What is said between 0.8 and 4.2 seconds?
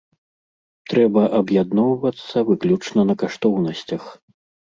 Трэба аб'ядноўвацца выключна на каштоўнасцях.